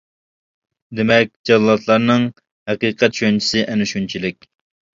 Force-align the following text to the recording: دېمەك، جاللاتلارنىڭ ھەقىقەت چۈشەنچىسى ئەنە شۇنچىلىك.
دېمەك، 0.99 1.29
جاللاتلارنىڭ 1.49 2.27
ھەقىقەت 2.73 3.17
چۈشەنچىسى 3.21 3.65
ئەنە 3.71 3.91
شۇنچىلىك. 3.95 4.53